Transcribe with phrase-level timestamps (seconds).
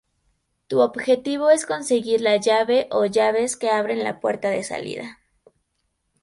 [0.65, 5.19] Tu objetivo es conseguir la llave o llaves que abren la puerta de salida.